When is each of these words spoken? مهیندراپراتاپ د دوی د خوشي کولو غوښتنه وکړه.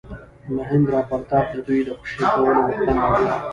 مهیندراپراتاپ 0.55 1.45
د 1.53 1.55
دوی 1.67 1.79
د 1.87 1.89
خوشي 1.99 2.17
کولو 2.33 2.59
غوښتنه 2.65 2.93
وکړه. 3.05 3.33